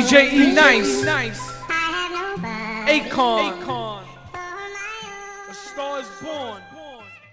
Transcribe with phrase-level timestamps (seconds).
[0.00, 1.04] DJ E Nice,
[2.86, 3.04] Akon, A
[5.52, 6.56] Star is Born.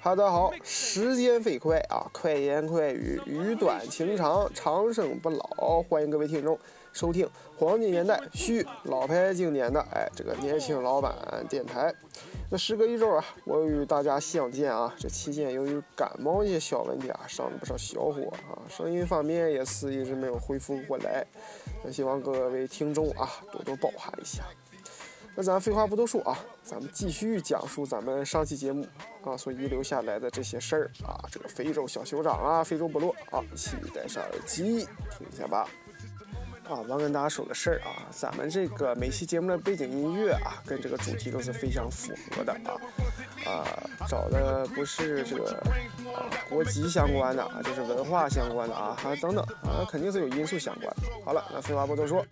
[0.00, 5.80] 哈，大家好，时间飞快啊，快言快语，语短情长，长生不老。
[5.88, 6.58] 欢迎各位听众
[6.92, 11.14] 收听黄金年代续老牌经典的哎，这个年轻老板
[11.48, 11.94] 电台。
[12.48, 21.26] 那时隔一周啊，我与大家相见啊，这期间由于感冒一些小问题啊，上了不少小火啊，声音方面也是一直没有恢复过来。
[21.82, 24.44] 那希望各位听众啊，多多包涵一下。
[25.34, 28.86] 那咱废话不多说啊，咱们继续讲述咱们上期节目
[29.24, 35.68] 啊所遗留下来的这些事儿啊，这个非洲小酋长啊，非洲部落啊，一起戴上耳机听一下吧。
[36.68, 42.74] 啊，忘跟大家说个事儿啊，咱们这个每期节目的背景音乐啊，跟这个主题都是非常符合的啊。
[43.46, 43.64] 啊，
[44.08, 45.52] 找的不是这个
[46.12, 50.92] 啊国籍相关的啊，就是文化相关的啊，还等等啊，肯定是有因素相关。
[51.24, 52.24] 好了，那废话不多说。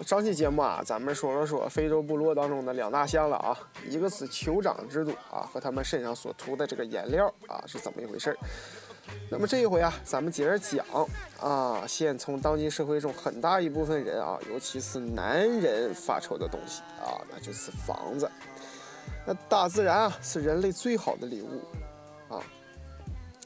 [0.00, 3.56] 上期节目啊，咱们说了说非洲部落当中的两大项了啊，
[3.86, 8.36] 一个是酋长制度啊，和他们身上所涂的这个颜料啊是怎么一回事儿。
[9.30, 10.84] 那么这一回啊，咱们接着讲
[11.40, 18.30] 啊，先从当今社会中很大一部分人啊，尤其是男人发愁的东西啊，那就是房子。
[19.26, 21.60] 那大自然啊，是人类最好的礼物
[22.34, 22.42] 啊。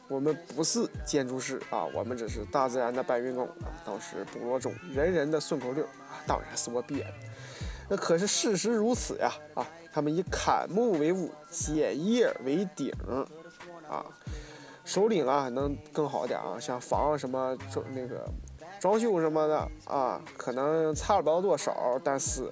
[0.08, 3.68] 我们不是建筑师啊，我们只是大自然的搬运工啊。
[3.84, 7.14] 当时部落中人人的顺口溜啊，当然是我编的。
[7.90, 9.66] 那可是事实如此呀啊！
[9.90, 12.92] 他们以砍木为屋，剪叶为顶
[13.88, 14.04] 啊。
[14.88, 18.26] 首领啊，能更好点啊，像房什么装那个
[18.80, 22.50] 装修什么的啊，可能差不了多少，但是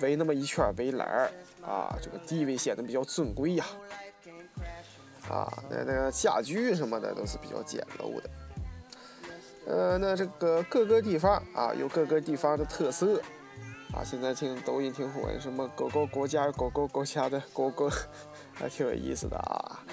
[0.00, 1.30] 围那么一圈围栏
[1.64, 3.64] 啊，这个地位显得比较尊贵呀。
[5.30, 8.30] 啊，那那个家具什么的都是比较简陋的。
[9.68, 13.22] 呃，那这个各个地方啊，有各个地方的特色
[13.94, 14.02] 啊。
[14.04, 17.88] 现在听抖音挺火的，什么各个国家各个国家的各个，
[18.52, 19.86] 还挺有意思的啊。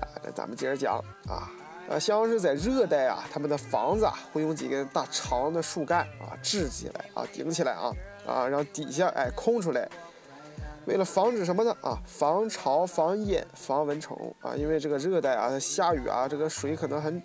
[0.00, 0.98] 啊，那咱们接着讲
[1.28, 1.50] 啊。
[1.88, 7.92] 呃，像是在热带啊，他们的房子啊，会用几根大长的树干啊支起来啊，顶起来啊
[8.24, 9.88] 啊，让底下哎空出来。
[10.86, 11.76] 为了防止什么呢？
[11.80, 14.54] 啊，防潮、防淹、防蚊虫啊！
[14.56, 17.22] 因为这个热带啊，下雨啊，这个水可能很，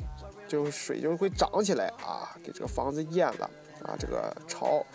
[0.48, 3.50] 就水就会涨起来啊，给这个房子淹了
[3.84, 4.86] 啊，这个潮。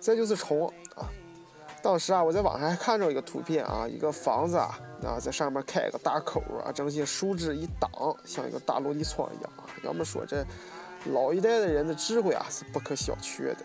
[0.00, 0.66] 再就是虫
[0.96, 1.06] 啊。
[1.82, 7.90] 当时啊，我在网上还看着一个图片啊，一个房子啊，啊，在上面开个大口啊，整些树枝一挡，
[8.24, 9.64] 像一个大落地窗一样啊。
[9.82, 10.44] 要么说这
[11.12, 13.64] 老一代的人的智慧啊，是不可小觑的。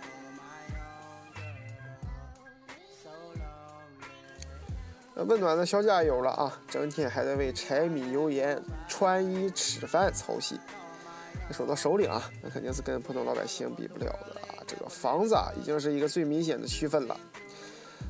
[5.25, 10.57] 温暖的小家有了啊，整天还在为柴米油盐、穿衣吃饭操心。
[11.51, 14.63] 说到首领啊，那肯定是跟普通老百姓比不了的啊。
[14.65, 17.19] 这个房子啊，已经是一个最明显的区分了。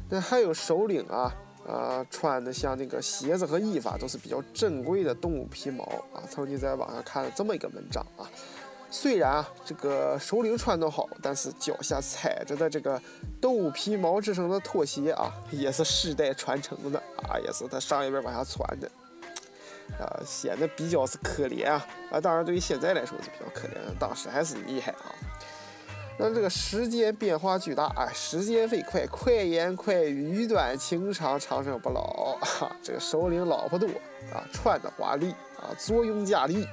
[0.07, 1.33] 那还有首领啊，
[1.69, 6.23] 啊，穿的像那个鞋子和衣服都是比较珍贵的动物皮毛啊。
[6.29, 8.25] 曾经在网上看了这么一个文章啊。
[8.91, 12.99] 虽然啊，这个首领穿的好，但是脚下踩着的这个
[13.39, 18.89] 动物皮毛制成的拖鞋啊，也是世代传承的啊，也是他上一辈往下传的，
[20.03, 25.13] 啊，显得比较是可怜啊啊，当然对于现在来说是比较可怜，当时还是厉害啊。
[26.21, 32.75] 那这个时间变化巨大啊，时间飞快，快言快语，语短情长，长生不老啊。
[32.83, 33.87] 这个首领老婆多
[34.33, 36.67] 啊，穿的华丽啊，坐拥佳丽。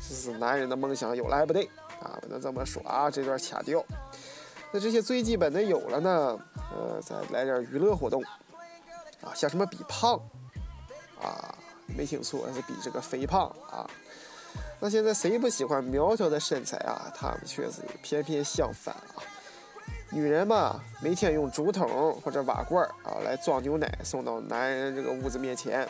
[0.00, 1.60] 这是男人的梦想，有来不得
[2.00, 2.16] 啊！
[2.22, 3.84] 不能这么说啊，这段掐掉。
[4.72, 6.38] 那这些最基本的有了呢，
[6.74, 8.22] 呃，再来点娱乐活动
[9.20, 10.18] 啊，像什么比胖
[11.20, 11.54] 啊，
[11.94, 13.84] 没听错，是比这个肥胖啊。
[14.80, 17.12] 那现在谁不喜欢苗条的身材啊？
[17.14, 19.22] 他们却是偏偏相反啊。
[20.10, 25.82] 女人嘛，每天用竹筒或者瓦罐啊来装牛奶，送到男人这个屋子面前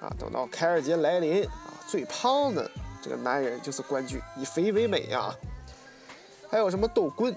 [0.00, 0.12] 啊。
[0.18, 2.70] 等到凯尔节来临啊，最胖的。
[3.02, 5.36] 这个男人就是冠军，以肥为美啊！
[6.48, 7.36] 还有什么斗棍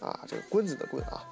[0.00, 0.20] 啊？
[0.28, 1.24] 这个棍子的棍啊！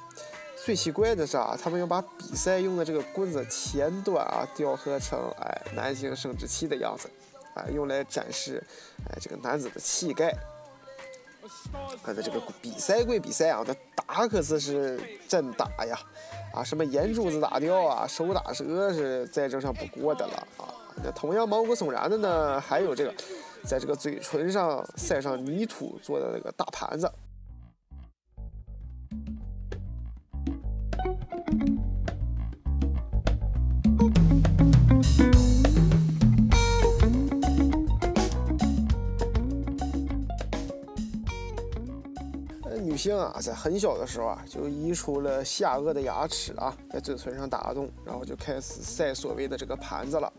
[0.65, 7.11] 最奇怪的是啊，他们要把比赛用的这个棍子前端啊雕刻成哎男性生殖器的样子，
[7.59, 8.63] 啊，用来展示
[9.11, 10.33] 哎这个男子的气概。
[12.03, 15.99] 看的，这个比赛归比赛啊，这打可是是真打呀！
[16.53, 20.69] 啊，什么眼珠子打掉啊，手打折是再正常不过的了啊！
[21.03, 23.15] 那同样毛骨悚然的呢，还有这个，
[23.65, 27.11] 在这个嘴唇上塞上泥土做的那个大盘子。
[42.99, 50.33] 幸啊，在很小的时候啊，就移出了下颚的牙齿啊，在嘴唇上打洞，然后就开始塞所谓的这个盘子了。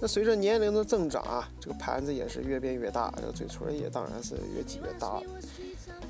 [0.00, 5.20] 那随着年龄的增长啊，这个盘子也是越变越大，这个嘴唇也当然是越挤越大。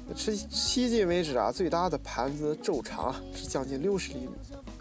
[0.07, 4.33] 那吃迄今为止啊，最大的盘子周长是将近六十厘米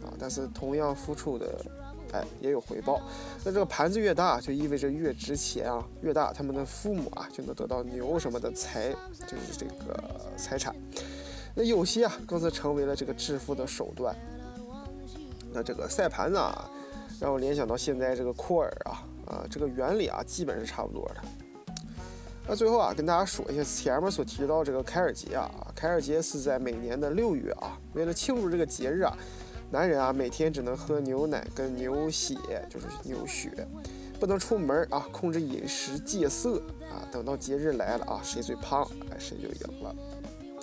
[0.04, 1.66] 啊，但是同样付出的。
[2.14, 3.02] 哎，也有回报。
[3.44, 8.90] 那这个盘子越大，就意味着越值钱啊，越大，他们的父母啊就能得到牛什么的财，
[9.26, 9.98] 就是这个
[10.36, 10.76] 财产。
[11.56, 14.16] 那有些啊，更是成为了这个致富的手段。
[15.54, 16.54] 那这个赛盘呢，
[17.20, 21.22] 让我联想到现在这个库尔啊，啊，这个原理啊，基本是差不多的。
[22.48, 29.18] 那最后啊，跟大家说一下前面所提到这个凯尔节啊，凯尔节是在每年的六月啊，为了庆祝这个节日啊。
[29.72, 32.36] 男人啊，每天只能喝牛奶跟牛血，
[32.70, 33.50] 就是牛血，
[34.20, 37.08] 不能出门啊，控制饮食戒色啊。
[37.10, 39.96] 等到节日来了啊，谁最胖，哎，谁就赢了。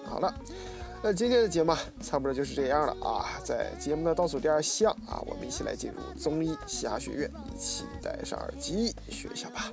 [0.04, 0.34] 好了，
[1.02, 3.40] 那今天的节目差不多就是这样了啊。
[3.42, 9.72] 在节目的倒数第二项啊，我们一起来进入综艺侠学院，一起戴上耳机学一下吧。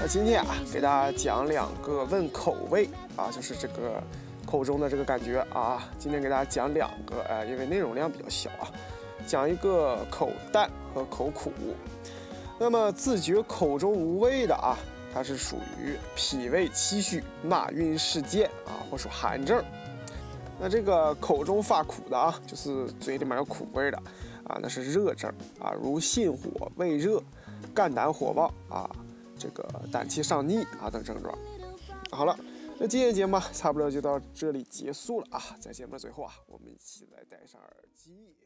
[0.00, 4.02] 那今天啊，给大家讲两个问口味啊，就是这个
[4.46, 5.82] 口中的这个感觉啊。
[5.98, 8.68] 今天给大家讲两个，哎，因为内容量比较小啊，
[9.26, 11.52] 讲一个口淡和口苦。
[12.58, 14.78] 那么自觉口中无味的啊，
[15.12, 19.62] 它是属于脾胃气虚、纳运失健啊，或属寒症。
[20.60, 23.98] 那这个口中发苦的啊，就是嘴里面有苦味的
[24.44, 25.28] 啊，那是热症
[25.58, 27.20] 啊，如心火、胃热、
[27.74, 28.88] 肝胆火爆啊，
[29.36, 31.36] 这个胆气上逆啊等症状。
[32.12, 32.38] 好了，
[32.78, 38.36] 那今天节目差不多就到这里结束了啊，在节目的最后啊，我们一起来戴上耳机。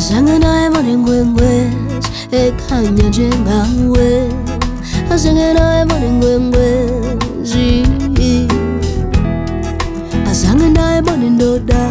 [0.00, 1.70] Sáng nay vẫn đến quên quên
[2.30, 4.30] Ek hanya jeng bang quên
[5.16, 5.54] Sáng nay
[5.88, 6.67] vẫn đến quên quên
[11.38, 11.90] vanendoda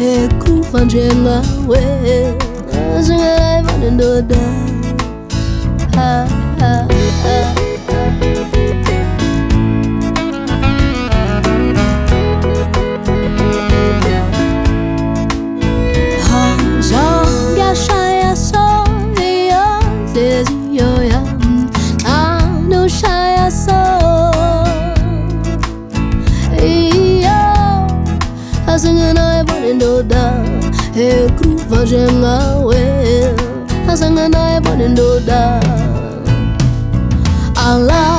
[0.00, 1.78] ekufa njema we
[5.96, 6.28] ha,
[6.60, 6.88] ha,
[7.22, 7.54] ha.
[30.96, 32.80] ekufa njengawe
[33.90, 35.60] azange naye bone ndoda
[37.66, 38.13] Allah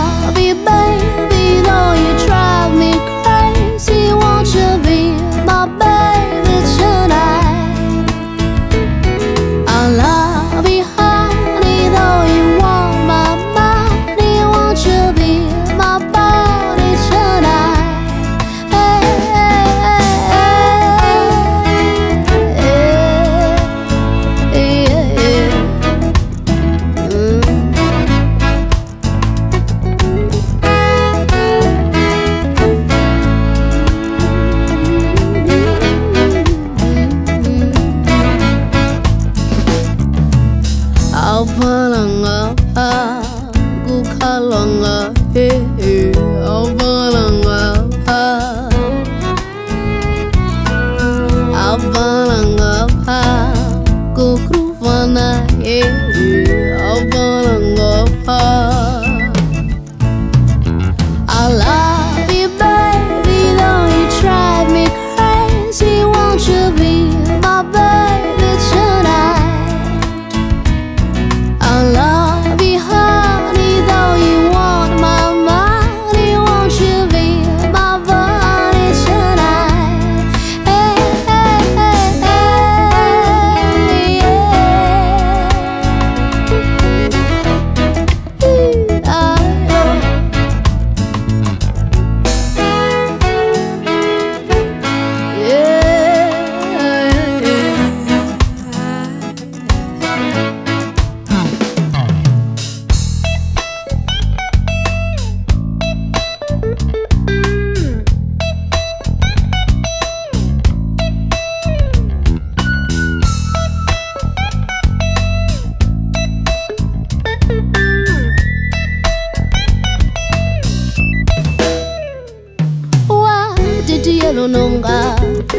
[55.84, 57.10] of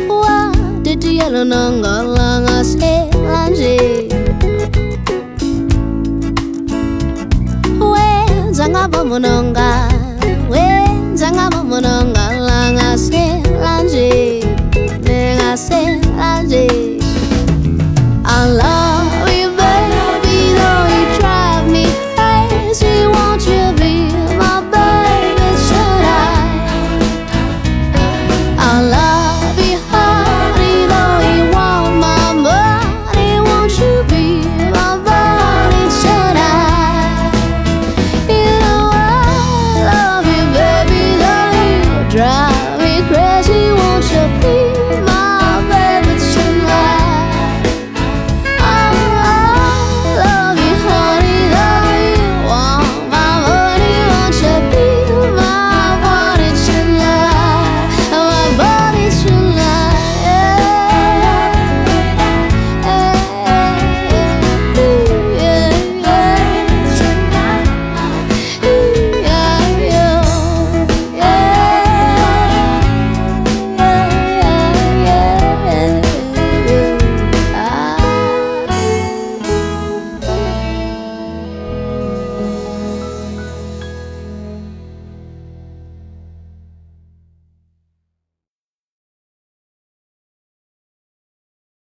[0.09, 3.77] wa ditielo nongolongo silanje
[7.93, 9.89] wenzangabomononga
[10.51, 14.11] wenzangabomononga langaselanje
[15.05, 15.86] nengase